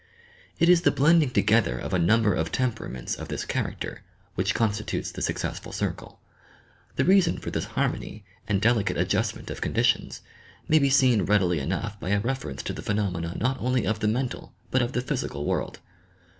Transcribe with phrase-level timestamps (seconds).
[0.57, 4.01] It is the blending together of a nuuiber of temperaments of this character
[4.33, 6.19] which constitutes the successful circle.
[6.95, 10.21] The' reason for this harmony and delicate adjustment of con ditions
[10.67, 14.07] may be seen readily enough by a reference to the phenomena not only of the
[14.07, 15.79] mental but of the physical world.